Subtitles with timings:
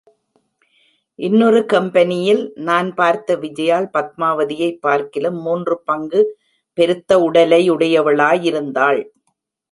[1.19, 6.21] இன்னொரு கம்பெனியில் நான் பார்த்த விஜயாள் பத்மாவதியைப் பார்க்கிலும் மூன்று பங்கு
[6.77, 9.01] பெருத்த உடலையுடையவளாயிருந்தாள்!